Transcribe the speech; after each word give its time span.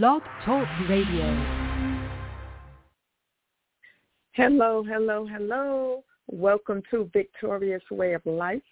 Blog 0.00 0.22
Talk 0.46 0.66
Radio. 0.88 1.26
Hello, 4.32 4.82
hello, 4.82 5.26
hello. 5.26 6.02
Welcome 6.28 6.82
to 6.90 7.10
Victorious 7.12 7.82
Way 7.90 8.14
of 8.14 8.24
Life. 8.24 8.62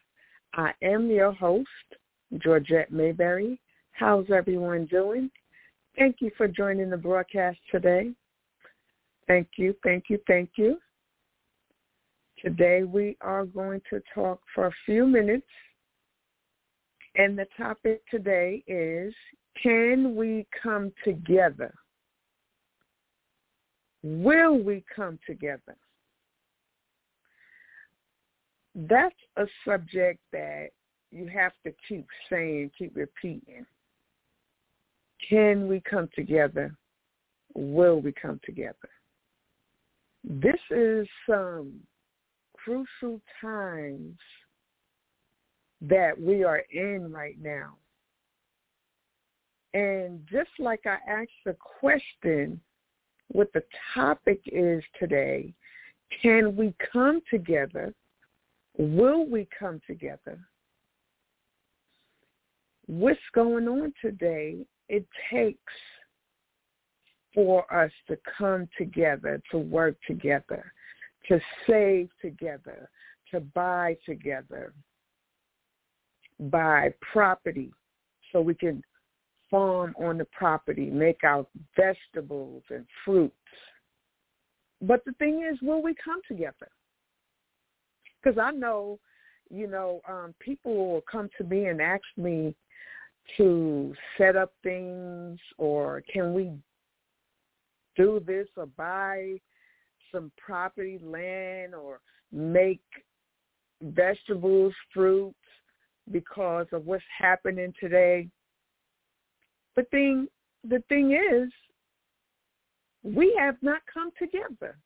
I 0.54 0.72
am 0.82 1.10
your 1.10 1.32
host, 1.32 1.68
Georgette 2.38 2.90
Mayberry. 2.90 3.60
How's 3.92 4.30
everyone 4.34 4.86
doing? 4.86 5.30
Thank 5.98 6.16
you 6.20 6.30
for 6.38 6.48
joining 6.48 6.88
the 6.88 6.96
broadcast 6.96 7.58
today. 7.70 8.12
Thank 9.28 9.48
you, 9.58 9.74
thank 9.84 10.04
you, 10.08 10.18
thank 10.26 10.52
you. 10.56 10.78
Today 12.42 12.84
we 12.84 13.18
are 13.20 13.44
going 13.44 13.82
to 13.90 14.00
talk 14.14 14.40
for 14.54 14.68
a 14.68 14.74
few 14.86 15.06
minutes 15.06 15.44
and 17.16 17.38
the 17.38 17.46
topic 17.58 18.00
today 18.10 18.62
is 18.66 19.12
can 19.62 20.14
we 20.16 20.46
come 20.62 20.92
together? 21.04 21.74
Will 24.02 24.58
we 24.58 24.84
come 24.94 25.18
together? 25.26 25.76
That's 28.74 29.14
a 29.36 29.44
subject 29.66 30.20
that 30.32 30.68
you 31.10 31.26
have 31.26 31.52
to 31.64 31.72
keep 31.88 32.06
saying, 32.30 32.70
keep 32.78 32.94
repeating. 32.94 33.66
Can 35.28 35.68
we 35.68 35.82
come 35.88 36.08
together? 36.14 36.74
Will 37.54 38.00
we 38.00 38.12
come 38.12 38.40
together? 38.44 38.88
This 40.24 40.60
is 40.70 41.06
some 41.28 41.80
crucial 42.54 43.20
times 43.40 44.18
that 45.82 46.12
we 46.18 46.44
are 46.44 46.62
in 46.72 47.10
right 47.10 47.36
now. 47.40 47.74
And 49.74 50.20
just 50.30 50.50
like 50.58 50.80
I 50.86 50.98
asked 51.08 51.30
the 51.44 51.56
question, 51.80 52.60
what 53.28 53.52
the 53.52 53.62
topic 53.94 54.40
is 54.46 54.82
today, 54.98 55.54
can 56.22 56.56
we 56.56 56.74
come 56.92 57.20
together? 57.30 57.94
Will 58.76 59.26
we 59.26 59.46
come 59.56 59.80
together? 59.86 60.38
What's 62.86 63.20
going 63.32 63.68
on 63.68 63.92
today, 64.02 64.66
it 64.88 65.06
takes 65.32 65.72
for 67.32 67.72
us 67.72 67.92
to 68.08 68.18
come 68.36 68.68
together, 68.76 69.40
to 69.52 69.58
work 69.58 69.94
together, 70.04 70.72
to 71.28 71.40
save 71.68 72.08
together, 72.20 72.90
to 73.30 73.38
buy 73.38 73.96
together, 74.04 74.72
buy 76.40 76.92
property 77.12 77.70
so 78.32 78.40
we 78.40 78.54
can 78.54 78.82
farm 79.50 79.94
on 79.98 80.18
the 80.18 80.26
property, 80.26 80.90
make 80.90 81.24
our 81.24 81.46
vegetables 81.76 82.62
and 82.70 82.86
fruits. 83.04 83.34
But 84.80 85.04
the 85.04 85.12
thing 85.12 85.46
is, 85.50 85.58
will 85.60 85.82
we 85.82 85.94
come 86.02 86.20
together? 86.26 86.68
Because 88.22 88.38
I 88.38 88.50
know, 88.52 88.98
you 89.50 89.66
know, 89.66 90.00
um, 90.08 90.34
people 90.40 90.92
will 90.92 91.04
come 91.10 91.28
to 91.38 91.44
me 91.44 91.66
and 91.66 91.80
ask 91.80 92.02
me 92.16 92.54
to 93.36 93.94
set 94.16 94.36
up 94.36 94.52
things 94.62 95.38
or 95.58 96.02
can 96.12 96.32
we 96.34 96.52
do 97.96 98.22
this 98.26 98.48
or 98.56 98.66
buy 98.66 99.36
some 100.12 100.32
property, 100.38 100.98
land, 101.02 101.74
or 101.74 102.00
make 102.32 102.80
vegetables, 103.82 104.72
fruits 104.92 105.36
because 106.10 106.66
of 106.72 106.86
what's 106.86 107.04
happening 107.16 107.72
today. 107.78 108.28
But 109.76 109.90
thing 109.90 110.28
the 110.68 110.82
thing 110.88 111.12
is, 111.12 111.50
we 113.02 113.34
have 113.38 113.56
not 113.62 113.80
come 113.92 114.10
together. 114.18 114.76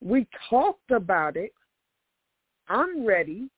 We 0.00 0.26
talked 0.48 0.90
about 0.90 1.36
it. 1.36 1.52
I'm 2.68 3.04
ready. 3.04 3.48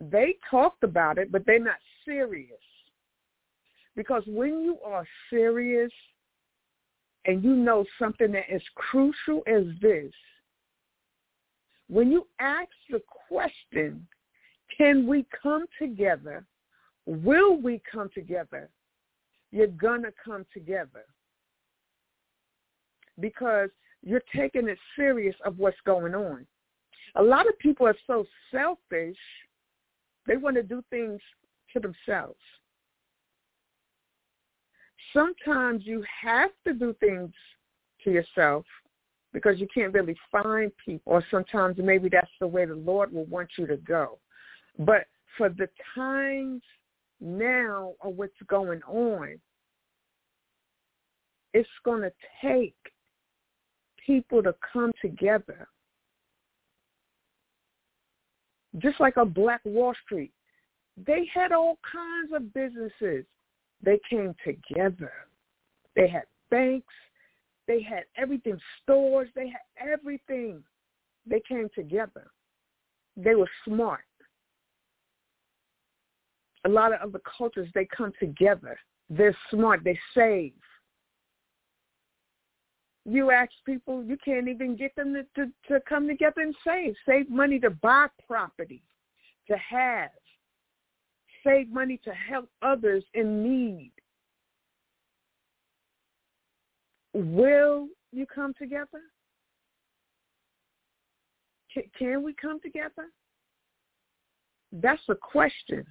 They 0.00 0.36
talked 0.50 0.84
about 0.84 1.18
it, 1.18 1.32
but 1.32 1.44
they're 1.46 1.58
not 1.58 1.76
serious. 2.04 2.52
Because 3.96 4.22
when 4.26 4.60
you 4.62 4.78
are 4.84 5.06
serious 5.28 5.90
and 7.24 7.42
you 7.42 7.54
know 7.54 7.84
something 7.98 8.32
that 8.32 8.44
is 8.50 8.62
crucial 8.76 9.42
as 9.46 9.64
this, 9.82 10.12
when 11.88 12.12
you 12.12 12.26
ask 12.38 12.70
the 12.88 13.02
question, 13.28 14.06
can 14.76 15.06
we 15.06 15.26
come 15.42 15.66
together? 15.78 16.44
Will 17.10 17.60
we 17.60 17.82
come 17.90 18.08
together? 18.14 18.70
You're 19.50 19.66
going 19.66 20.02
to 20.02 20.12
come 20.24 20.46
together 20.54 21.04
because 23.18 23.68
you're 24.04 24.22
taking 24.32 24.68
it 24.68 24.78
serious 24.94 25.34
of 25.44 25.58
what's 25.58 25.76
going 25.84 26.14
on. 26.14 26.46
A 27.16 27.22
lot 27.22 27.48
of 27.48 27.58
people 27.58 27.84
are 27.84 27.96
so 28.06 28.24
selfish, 28.52 29.16
they 30.28 30.36
want 30.36 30.54
to 30.54 30.62
do 30.62 30.84
things 30.88 31.20
to 31.72 31.80
themselves. 31.80 32.38
Sometimes 35.12 35.84
you 35.84 36.04
have 36.22 36.52
to 36.64 36.72
do 36.72 36.94
things 37.00 37.32
to 38.04 38.12
yourself 38.12 38.64
because 39.32 39.58
you 39.58 39.66
can't 39.74 39.92
really 39.92 40.16
find 40.30 40.70
people 40.76 41.12
or 41.12 41.24
sometimes 41.28 41.76
maybe 41.78 42.08
that's 42.08 42.30
the 42.38 42.46
way 42.46 42.66
the 42.66 42.76
Lord 42.76 43.12
will 43.12 43.26
want 43.26 43.48
you 43.58 43.66
to 43.66 43.78
go. 43.78 44.20
But 44.78 45.06
for 45.36 45.48
the 45.48 45.68
times 45.96 46.62
now 47.20 47.94
of 48.02 48.16
what's 48.16 48.32
going 48.48 48.82
on, 48.82 49.38
it's 51.52 51.68
going 51.84 52.02
to 52.02 52.12
take 52.42 52.74
people 54.06 54.42
to 54.42 54.54
come 54.72 54.92
together. 55.02 55.68
Just 58.78 59.00
like 59.00 59.16
a 59.16 59.24
Black 59.24 59.60
Wall 59.64 59.94
Street. 60.04 60.32
They 61.06 61.28
had 61.32 61.52
all 61.52 61.78
kinds 61.90 62.32
of 62.34 62.52
businesses. 62.52 63.24
They 63.82 63.98
came 64.08 64.34
together. 64.44 65.12
They 65.96 66.08
had 66.08 66.24
banks. 66.50 66.94
They 67.66 67.82
had 67.82 68.04
everything, 68.16 68.58
stores. 68.82 69.28
They 69.34 69.48
had 69.48 69.92
everything. 69.92 70.62
They 71.26 71.42
came 71.48 71.68
together. 71.74 72.30
They 73.16 73.34
were 73.34 73.50
smart 73.64 74.04
a 76.64 76.68
lot 76.68 76.92
of 76.92 77.00
other 77.00 77.20
cultures, 77.38 77.68
they 77.74 77.86
come 77.86 78.12
together. 78.18 78.78
They're 79.08 79.36
smart. 79.50 79.82
They 79.84 79.98
save. 80.14 80.52
You 83.06 83.30
ask 83.30 83.50
people, 83.64 84.04
you 84.04 84.16
can't 84.22 84.48
even 84.48 84.76
get 84.76 84.94
them 84.94 85.14
to, 85.14 85.22
to, 85.36 85.50
to 85.68 85.80
come 85.88 86.06
together 86.06 86.42
and 86.42 86.54
save. 86.64 86.94
Save 87.06 87.30
money 87.30 87.58
to 87.60 87.70
buy 87.70 88.06
property, 88.26 88.82
to 89.48 89.56
have. 89.56 90.10
Save 91.44 91.70
money 91.70 91.98
to 92.04 92.12
help 92.12 92.50
others 92.60 93.02
in 93.14 93.42
need. 93.42 93.92
Will 97.14 97.88
you 98.12 98.26
come 98.26 98.54
together? 98.58 99.00
Can 101.98 102.22
we 102.22 102.34
come 102.34 102.60
together? 102.60 103.06
That's 104.72 105.02
a 105.08 105.14
question. 105.14 105.84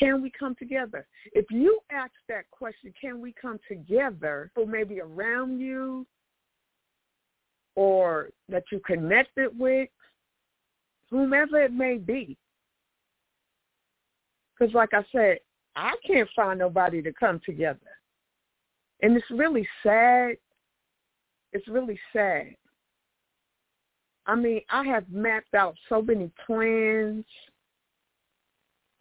Can 0.00 0.22
we 0.22 0.32
come 0.36 0.54
together? 0.54 1.06
If 1.32 1.44
you 1.50 1.78
ask 1.92 2.12
that 2.28 2.50
question, 2.50 2.92
can 2.98 3.20
we 3.20 3.34
come 3.40 3.60
together, 3.68 4.50
or 4.56 4.66
maybe 4.66 5.00
around 5.00 5.60
you, 5.60 6.06
or 7.76 8.30
that 8.48 8.64
you 8.72 8.80
connected 8.80 9.56
with, 9.58 9.88
whomever 11.10 11.60
it 11.60 11.72
may 11.72 11.98
be. 11.98 12.36
Because 14.58 14.74
like 14.74 14.94
I 14.94 15.04
said, 15.12 15.38
I 15.76 15.94
can't 16.06 16.28
find 16.34 16.58
nobody 16.58 17.02
to 17.02 17.12
come 17.12 17.40
together. 17.44 17.78
And 19.02 19.16
it's 19.16 19.30
really 19.30 19.66
sad. 19.82 20.36
It's 21.52 21.66
really 21.68 21.98
sad. 22.12 22.54
I 24.26 24.34
mean, 24.34 24.60
I 24.70 24.84
have 24.84 25.08
mapped 25.10 25.54
out 25.54 25.74
so 25.88 26.02
many 26.02 26.30
plans 26.46 27.24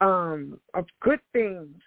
um, 0.02 0.60
of 0.74 0.86
good 1.02 1.20
things 1.34 1.82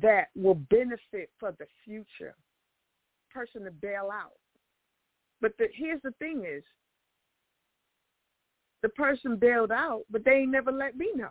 that 0.00 0.28
will 0.36 0.54
benefit 0.54 1.30
for 1.38 1.54
the 1.58 1.66
future 1.84 2.34
person 3.32 3.64
to 3.64 3.70
bail 3.70 4.10
out. 4.12 4.32
But 5.40 5.52
the, 5.58 5.66
here's 5.74 6.02
the 6.02 6.12
thing 6.18 6.44
is, 6.46 6.62
the 8.82 8.88
person 8.90 9.36
bailed 9.36 9.72
out, 9.72 10.02
but 10.10 10.24
they 10.24 10.32
ain't 10.32 10.52
never 10.52 10.72
let 10.72 10.96
me 10.96 11.10
know. 11.14 11.30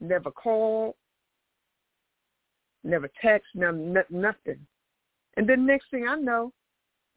Never 0.00 0.30
called, 0.30 0.94
never 2.84 3.10
text, 3.20 3.48
no, 3.54 3.70
nothing. 4.10 4.66
And 5.36 5.48
then 5.48 5.66
next 5.66 5.90
thing 5.90 6.06
I 6.08 6.16
know, 6.16 6.52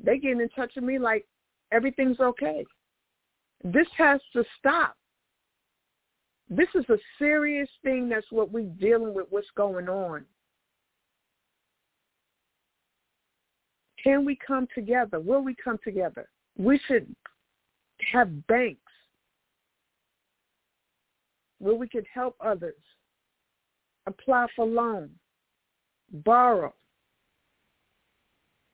they 0.03 0.17
getting 0.17 0.41
in 0.41 0.50
touch 0.50 0.74
with 0.75 0.83
me 0.83 1.00
like 1.00 1.25
everything's 1.71 2.19
okay. 2.19 2.65
This 3.63 3.88
has 3.97 4.19
to 4.33 4.44
stop. 4.57 4.95
This 6.53 6.68
is 6.75 6.83
a 6.89 6.98
serious 7.18 7.69
thing. 7.81 8.09
That's 8.09 8.30
what 8.30 8.51
we're 8.51 8.69
dealing 8.77 9.13
with, 9.13 9.27
what's 9.30 9.48
going 9.56 9.88
on. 9.88 10.25
Can 14.03 14.25
we 14.25 14.38
come 14.45 14.68
together? 14.75 15.21
Will 15.21 15.42
we 15.42 15.56
come 15.63 15.80
together? 15.81 16.27
We 16.57 16.77
should 16.88 17.15
have 18.12 18.45
banks 18.48 18.80
where 21.59 21.75
we 21.75 21.88
could 21.88 22.06
help 22.13 22.36
others, 22.44 22.75
apply 24.07 24.48
for 24.53 24.65
loans, 24.65 25.12
borrow 26.12 26.74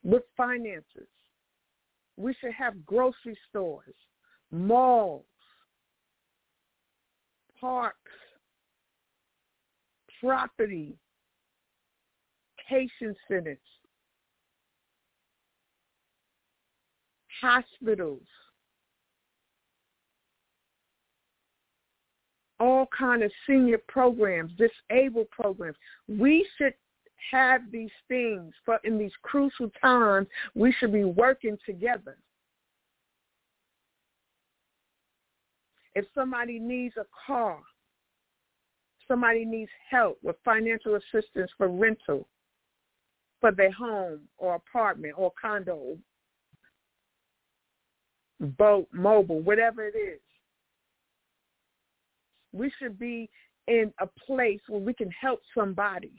with 0.04 0.24
finances. 0.36 1.10
We 2.16 2.34
should 2.40 2.54
have 2.54 2.86
grocery 2.86 3.38
stores, 3.50 3.94
malls, 4.52 5.26
parks, 7.59 7.98
property, 10.21 10.95
patient 12.69 13.15
centers, 13.27 13.57
hospitals, 17.42 18.21
all 22.59 22.88
kind 22.98 23.24
of 23.24 23.31
senior 23.45 23.80
programs, 23.88 24.51
disabled 24.57 25.30
programs. 25.30 25.77
We 26.07 26.48
should 26.57 26.74
have 27.31 27.62
these 27.71 27.92
things, 28.07 28.54
but 28.65 28.83
in 28.83 28.98
these 28.98 29.12
crucial 29.21 29.69
times, 29.81 30.27
we 30.56 30.74
should 30.80 30.94
be 30.94 31.04
working 31.04 31.57
together. 31.65 32.18
If 35.98 36.06
somebody 36.14 36.60
needs 36.60 36.94
a 36.98 37.06
car, 37.26 37.58
somebody 39.08 39.46
needs 39.46 39.72
help 39.90 40.20
with 40.22 40.36
financial 40.46 40.94
assistance 40.94 41.50
for 41.58 41.70
rental 41.70 42.28
for 43.42 43.52
their 43.52 43.72
home 43.72 44.20
or 44.38 44.54
apartment 44.54 45.16
or 45.18 45.32
condo, 45.42 45.98
boat, 48.40 48.88
mobile, 48.92 49.42
whatever 49.42 49.88
it 49.88 49.96
is. 49.98 50.20
We 52.54 52.72
should 52.78 53.00
be 53.00 53.28
in 53.68 53.92
a 54.00 54.06
place 54.06 54.62
where 54.68 54.80
we 54.80 54.94
can 54.94 55.10
help 55.20 55.40
somebody, 55.58 56.14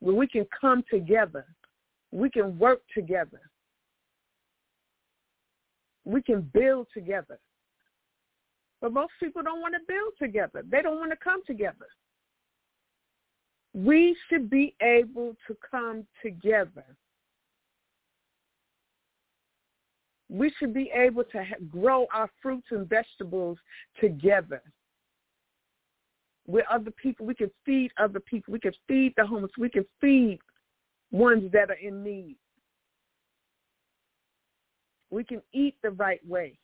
where 0.00 0.14
we 0.14 0.26
can 0.26 0.46
come 0.58 0.82
together, 0.90 1.44
we 2.12 2.30
can 2.30 2.58
work 2.58 2.80
together, 2.94 3.42
we 6.06 6.22
can 6.22 6.40
build 6.54 6.86
together. 6.94 7.38
But 8.80 8.92
most 8.92 9.12
people 9.20 9.42
don't 9.42 9.60
want 9.60 9.74
to 9.74 9.80
build 9.86 10.12
together. 10.18 10.62
They 10.70 10.80
don't 10.80 10.98
want 10.98 11.10
to 11.10 11.16
come 11.22 11.42
together. 11.44 11.86
We 13.74 14.16
should 14.28 14.48
be 14.48 14.74
able 14.80 15.34
to 15.48 15.56
come 15.68 16.06
together. 16.22 16.84
We 20.28 20.52
should 20.58 20.72
be 20.72 20.90
able 20.94 21.24
to 21.24 21.44
grow 21.70 22.06
our 22.14 22.30
fruits 22.40 22.68
and 22.70 22.88
vegetables 22.88 23.58
together 24.00 24.62
with 26.46 26.64
other 26.70 26.90
people. 26.90 27.26
We 27.26 27.34
can 27.34 27.50
feed 27.64 27.90
other 27.98 28.20
people. 28.20 28.52
We 28.52 28.60
can 28.60 28.72
feed 28.88 29.14
the 29.16 29.26
homeless. 29.26 29.52
We 29.58 29.68
can 29.68 29.84
feed 30.00 30.38
ones 31.10 31.50
that 31.52 31.70
are 31.70 31.74
in 31.74 32.02
need. 32.02 32.36
We 35.10 35.24
can 35.24 35.40
eat 35.52 35.76
the 35.82 35.90
right 35.90 36.20
way. 36.26 36.58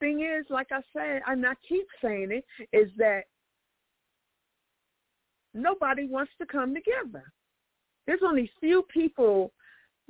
Thing 0.00 0.20
is, 0.20 0.44
like 0.50 0.68
I 0.70 0.80
said, 0.92 1.22
and 1.26 1.46
I 1.46 1.54
keep 1.66 1.86
saying 2.02 2.30
it, 2.30 2.44
is 2.76 2.90
that 2.98 3.22
nobody 5.54 6.06
wants 6.06 6.32
to 6.40 6.46
come 6.46 6.74
together. 6.74 7.24
There's 8.06 8.20
only 8.22 8.50
few 8.60 8.82
people 8.92 9.52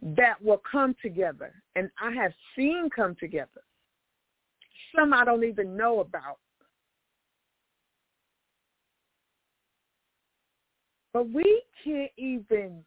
that 0.03 0.43
will 0.43 0.61
come 0.71 0.97
together, 1.00 1.53
and 1.77 1.91
I 2.00 2.11
have 2.12 2.33
seen 2.57 2.89
come 2.95 3.15
together. 3.21 3.62
Some 4.97 5.12
I 5.12 5.25
don't 5.25 5.45
even 5.45 5.77
know 5.77 6.00
about. 6.00 6.39
But 11.12 11.31
we 11.31 11.62
can't 11.85 12.11
even 12.17 12.85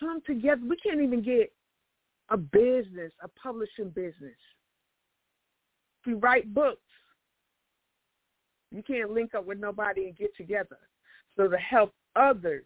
come 0.00 0.20
together. 0.26 0.62
We 0.68 0.76
can't 0.76 1.00
even 1.00 1.22
get 1.22 1.52
a 2.30 2.36
business, 2.36 3.12
a 3.22 3.28
publishing 3.28 3.90
business. 3.90 4.36
If 6.00 6.06
you 6.06 6.16
write 6.16 6.52
books, 6.54 6.80
you 8.72 8.82
can't 8.82 9.10
link 9.10 9.34
up 9.34 9.46
with 9.46 9.58
nobody 9.58 10.06
and 10.06 10.16
get 10.16 10.34
together. 10.36 10.78
So 11.36 11.48
to 11.48 11.58
help 11.58 11.92
others, 12.16 12.64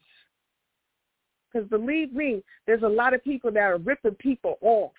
because 1.53 1.69
believe 1.69 2.13
me, 2.13 2.43
there's 2.67 2.83
a 2.83 2.89
lot 2.89 3.15
of 3.15 3.25
people 3.25 3.51
that 3.53 3.61
are 3.61 3.79
ripping 3.79 4.15
people 4.17 4.59
off. 4.61 4.93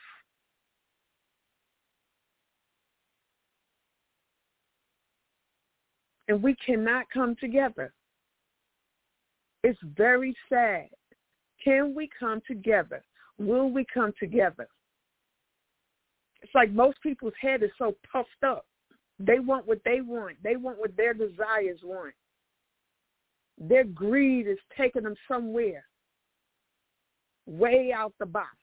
And 6.28 6.42
we 6.42 6.56
cannot 6.56 7.06
come 7.14 7.36
together. 7.36 7.94
It's 9.64 9.80
very 9.96 10.36
sad 10.50 10.90
can 11.66 11.94
we 11.96 12.10
come 12.18 12.42
together? 12.48 13.04
Will 13.38 13.70
we 13.70 13.86
come 13.92 14.14
together? 14.20 14.68
It's 16.42 16.54
like 16.54 16.72
most 16.72 17.02
people's 17.02 17.34
head 17.42 17.64
is 17.64 17.72
so 17.78 17.96
puffed 18.10 18.30
up. 18.46 18.66
They 19.20 19.40
want 19.40 19.68
what 19.68 19.80
they 19.84 20.00
want. 20.02 20.38
They 20.44 20.56
want 20.56 20.78
what 20.78 20.96
their 20.96 21.14
desires 21.14 21.80
want. 21.84 22.14
Their 23.58 23.84
greed 23.84 24.48
is 24.48 24.60
taking 24.78 25.04
them 25.04 25.16
somewhere 25.28 25.86
way 27.48 27.92
out 27.96 28.14
the 28.20 28.26
box. 28.26 28.56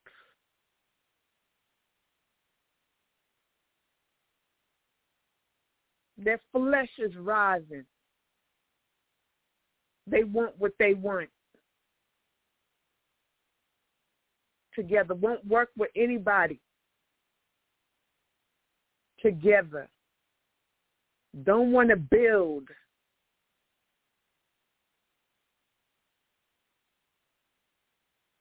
Their 6.18 6.40
flesh 6.52 6.90
is 6.98 7.16
rising. 7.16 7.84
They 10.06 10.22
want 10.22 10.54
what 10.58 10.72
they 10.78 10.94
want. 10.94 11.30
Together, 14.74 15.14
won't 15.14 15.44
work 15.46 15.70
with 15.76 15.90
anybody 15.96 16.60
together. 19.22 19.88
Don't 21.44 21.72
want 21.72 21.88
to 21.90 21.96
build. 21.96 22.68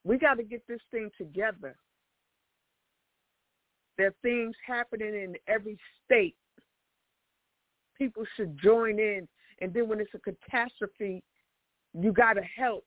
We 0.04 0.18
got 0.18 0.34
to 0.34 0.42
get 0.42 0.66
this 0.66 0.80
thing 0.90 1.10
together. 1.16 1.76
There 3.96 4.08
are 4.08 4.14
things 4.22 4.54
happening 4.66 5.14
in 5.14 5.36
every 5.46 5.78
state. 6.04 6.34
People 7.96 8.24
should 8.36 8.58
join 8.60 8.98
in. 8.98 9.28
And 9.60 9.72
then 9.72 9.88
when 9.88 10.00
it's 10.00 10.10
a 10.14 10.18
catastrophe, 10.18 11.22
you 11.98 12.12
got 12.12 12.32
to 12.34 12.42
help. 12.42 12.84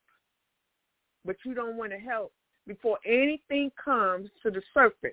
But 1.23 1.37
you 1.45 1.53
don't 1.53 1.77
want 1.77 1.91
to 1.91 1.97
help 1.97 2.33
before 2.67 2.97
anything 3.05 3.71
comes 3.83 4.29
to 4.43 4.51
the 4.51 4.61
surface. 4.73 5.11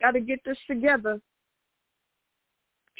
Got 0.00 0.12
to 0.12 0.20
get 0.20 0.40
this 0.44 0.58
together. 0.68 1.20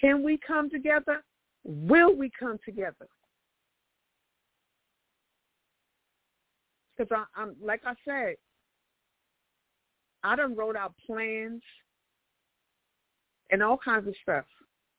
Can 0.00 0.22
we 0.22 0.38
come 0.46 0.70
together? 0.70 1.22
Will 1.64 2.14
we 2.14 2.30
come 2.38 2.58
together? 2.64 3.08
Because 6.96 7.26
I'm 7.34 7.56
like 7.62 7.82
I 7.84 7.94
said, 8.04 8.36
I 10.22 10.36
done 10.36 10.54
wrote 10.54 10.76
out 10.76 10.94
plans 11.06 11.62
and 13.50 13.62
all 13.62 13.76
kinds 13.76 14.08
of 14.08 14.14
stuff. 14.22 14.44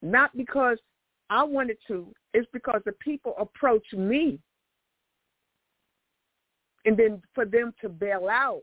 Not 0.02 0.36
because 0.36 0.78
I 1.30 1.44
wanted 1.44 1.78
to, 1.88 2.14
it's 2.34 2.48
because 2.54 2.82
the 2.86 2.92
people 2.94 3.34
approach 3.40 3.86
me 3.94 4.40
and 6.86 6.96
then 6.96 7.22
for 7.34 7.46
them 7.46 7.74
to 7.82 7.90
bail 7.90 8.28
out 8.30 8.62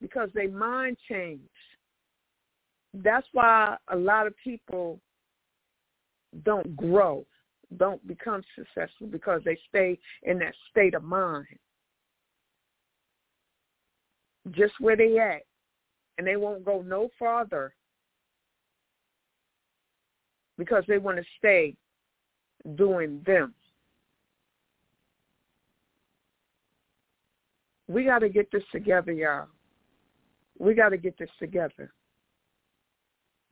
because 0.00 0.28
their 0.34 0.50
mind 0.50 0.96
changed. 1.08 1.42
That's 2.94 3.26
why 3.32 3.76
a 3.88 3.96
lot 3.96 4.26
of 4.26 4.34
people 4.42 5.00
don't 6.44 6.76
grow, 6.76 7.26
don't 7.78 8.06
become 8.06 8.42
successful 8.54 9.06
because 9.06 9.42
they 9.44 9.58
stay 9.68 9.98
in 10.22 10.38
that 10.38 10.54
state 10.70 10.94
of 10.94 11.02
mind. 11.02 11.46
Just 14.50 14.74
where 14.80 14.96
they 14.96 15.18
at. 15.18 15.42
And 16.18 16.26
they 16.26 16.36
won't 16.36 16.64
go 16.64 16.80
no 16.80 17.10
farther 17.18 17.74
because 20.56 20.82
they 20.88 20.96
want 20.96 21.18
to 21.18 21.24
stay 21.38 21.76
doing 22.74 23.22
them. 23.26 23.54
We 27.88 28.04
got 28.04 28.20
to 28.20 28.28
get 28.28 28.50
this 28.50 28.62
together, 28.72 29.12
y'all. 29.12 29.46
We 30.58 30.74
got 30.74 30.90
to 30.90 30.96
get 30.96 31.18
this 31.18 31.30
together. 31.38 31.92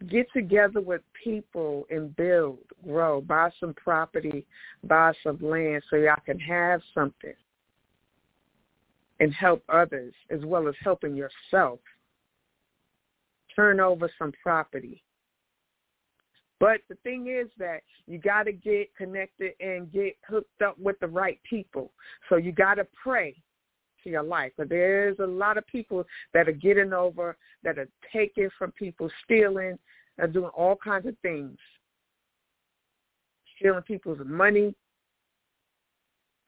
Get 0.09 0.27
together 0.33 0.81
with 0.81 1.03
people 1.23 1.87
and 1.89 2.15
build, 2.17 2.59
grow, 2.85 3.21
buy 3.21 3.51
some 3.61 3.75
property, 3.75 4.47
buy 4.83 5.13
some 5.23 5.39
land 5.41 5.83
so 5.89 5.97
y'all 5.97 6.17
can 6.27 6.39
have 6.41 6.81
something 6.93 7.35
and 9.21 9.33
help 9.33 9.63
others 9.69 10.13
as 10.31 10.41
well 10.45 10.69
as 10.69 10.75
helping 10.83 11.15
yourself. 11.15 11.79
Turn 13.55 13.79
over 13.79 14.11
some 14.19 14.33
property. 14.43 15.03
But 16.59 16.81
the 16.89 16.97
thing 16.97 17.29
is 17.29 17.49
that 17.59 17.83
you 18.07 18.19
got 18.19 18.45
to 18.45 18.53
get 18.53 18.95
connected 18.97 19.53
and 19.61 19.93
get 19.93 20.17
hooked 20.27 20.63
up 20.63 20.79
with 20.79 20.99
the 21.01 21.07
right 21.07 21.39
people. 21.49 21.93
So 22.29 22.37
you 22.37 22.53
got 22.53 22.75
to 22.75 22.87
pray 23.01 23.37
to 24.05 24.11
your 24.11 24.23
life. 24.23 24.53
But 24.57 24.69
there's 24.69 25.19
a 25.19 25.27
lot 25.27 25.59
of 25.59 25.67
people 25.67 26.05
that 26.33 26.49
are 26.49 26.53
getting 26.53 26.93
over, 26.93 27.37
that 27.65 27.79
are 27.79 27.89
taking 28.13 28.51
from 28.57 28.73
people, 28.73 29.11
stealing, 29.25 29.79
are 30.21 30.29
doing 30.29 30.51
all 30.57 30.77
kinds 30.77 31.07
of 31.07 31.17
things, 31.23 31.59
stealing 33.57 33.83
people's 33.83 34.21
money. 34.25 34.75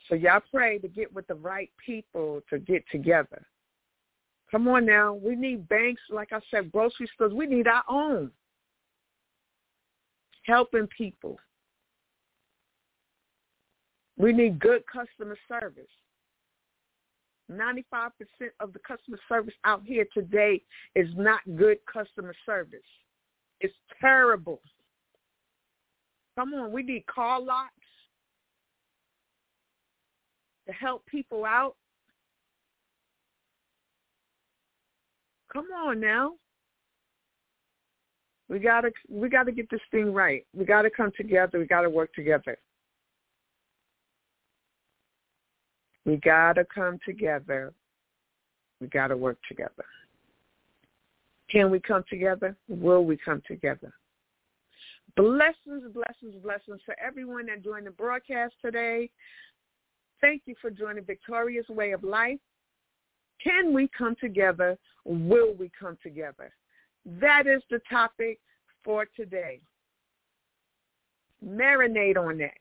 So 0.08 0.14
y'all 0.14 0.40
pray 0.52 0.78
to 0.78 0.88
get 0.88 1.12
with 1.12 1.26
the 1.26 1.34
right 1.34 1.70
people 1.84 2.40
to 2.50 2.58
get 2.58 2.84
together. 2.92 3.44
Come 4.50 4.68
on 4.68 4.86
now. 4.86 5.14
We 5.14 5.34
need 5.34 5.68
banks, 5.68 6.02
like 6.10 6.32
I 6.32 6.38
said, 6.50 6.70
grocery 6.70 7.08
stores. 7.14 7.32
We 7.32 7.46
need 7.46 7.66
our 7.66 7.82
own. 7.90 8.30
Helping 10.44 10.86
people. 10.96 11.38
We 14.16 14.32
need 14.32 14.60
good 14.60 14.84
customer 14.86 15.36
service. 15.48 15.84
95% 17.50 18.10
of 18.60 18.72
the 18.72 18.78
customer 18.80 19.18
service 19.28 19.54
out 19.64 19.82
here 19.84 20.06
today 20.12 20.60
is 20.94 21.08
not 21.16 21.40
good 21.56 21.78
customer 21.90 22.34
service. 22.44 22.80
It's 23.60 23.74
terrible. 24.00 24.60
Come 26.36 26.54
on, 26.54 26.72
we 26.72 26.82
need 26.82 27.06
car 27.06 27.40
lots 27.40 27.70
to 30.66 30.72
help 30.72 31.06
people 31.06 31.44
out. 31.44 31.76
Come 35.52 35.66
on 35.74 36.00
now. 36.00 36.32
We 38.48 38.58
gotta 38.58 38.90
we 39.08 39.28
gotta 39.28 39.52
get 39.52 39.70
this 39.70 39.80
thing 39.90 40.12
right. 40.12 40.44
We 40.54 40.64
gotta 40.64 40.90
come 40.90 41.10
together. 41.16 41.58
We 41.58 41.66
gotta 41.66 41.90
work 41.90 42.12
together. 42.12 42.58
We 46.06 46.16
got 46.16 46.54
to 46.54 46.64
come 46.64 46.98
together. 47.04 47.74
We 48.80 48.86
got 48.86 49.08
to 49.08 49.16
work 49.16 49.38
together. 49.48 49.84
Can 51.50 51.70
we 51.70 51.80
come 51.80 52.04
together? 52.08 52.56
Will 52.68 53.04
we 53.04 53.16
come 53.16 53.42
together? 53.46 53.92
Blessings, 55.16 55.82
blessings, 55.92 56.42
blessings 56.42 56.80
for 56.84 56.94
everyone 57.04 57.46
that 57.46 57.64
joined 57.64 57.86
the 57.86 57.90
broadcast 57.90 58.54
today. 58.64 59.10
Thank 60.20 60.42
you 60.46 60.54
for 60.60 60.70
joining 60.70 61.04
Victorious 61.04 61.68
Way 61.68 61.92
of 61.92 62.04
Life. 62.04 62.38
Can 63.42 63.72
we 63.72 63.88
come 63.96 64.16
together? 64.20 64.78
Will 65.04 65.54
we 65.54 65.70
come 65.78 65.98
together? 66.02 66.52
That 67.04 67.46
is 67.46 67.62
the 67.70 67.80
topic 67.88 68.38
for 68.84 69.06
today. 69.16 69.60
Marinate 71.44 72.16
on 72.16 72.38
that. 72.38 72.58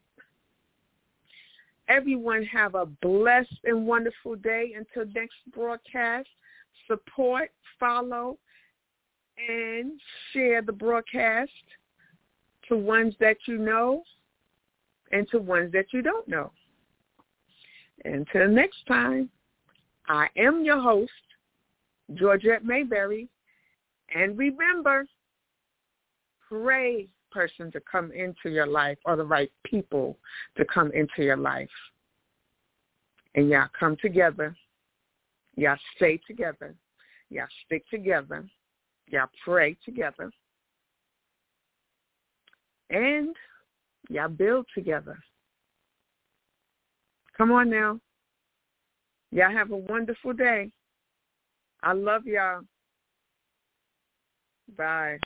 Everyone 1.87 2.43
have 2.45 2.75
a 2.75 2.85
blessed 2.85 3.59
and 3.63 3.85
wonderful 3.85 4.35
day 4.35 4.73
until 4.75 5.11
next 5.13 5.35
broadcast. 5.53 6.27
Support, 6.87 7.51
follow, 7.79 8.37
and 9.37 9.99
share 10.31 10.61
the 10.61 10.71
broadcast 10.71 11.51
to 12.67 12.77
ones 12.77 13.13
that 13.19 13.37
you 13.45 13.57
know 13.57 14.03
and 15.11 15.27
to 15.29 15.39
ones 15.39 15.71
that 15.73 15.85
you 15.91 16.01
don't 16.01 16.27
know. 16.27 16.51
Until 18.03 18.47
next 18.47 18.85
time, 18.87 19.29
I 20.07 20.27
am 20.37 20.63
your 20.63 20.79
host, 20.79 21.11
Georgette 22.15 22.65
Mayberry. 22.65 23.27
And 24.13 24.37
remember, 24.37 25.07
pray 26.47 27.07
person 27.35 27.69
to 27.73 27.81
come 27.81 28.11
into 28.13 28.49
your 28.49 28.65
life 28.65 28.97
or 29.03 29.17
the 29.17 29.23
right 29.23 29.51
people 29.65 30.17
to 30.55 30.63
come 30.65 30.91
into 30.93 31.21
your 31.21 31.35
life. 31.37 31.69
And 33.35 33.49
y'all 33.49 33.67
come 33.77 33.97
together. 34.01 34.55
Y'all 35.57 35.77
stay 35.97 36.19
together. 36.25 36.73
Y'all 37.29 37.47
stick 37.65 37.83
together. 37.89 38.45
Y'all 39.09 39.27
pray 39.43 39.75
together. 39.83 40.31
And 42.89 43.35
y'all 44.09 44.29
build 44.29 44.65
together. 44.73 45.17
Come 47.37 47.51
on 47.51 47.69
now. 47.69 47.99
Y'all 49.31 49.51
have 49.51 49.71
a 49.71 49.77
wonderful 49.77 50.31
day. 50.31 50.71
I 51.83 51.91
love 51.91 52.25
y'all. 52.25 52.61
Bye. 54.77 55.17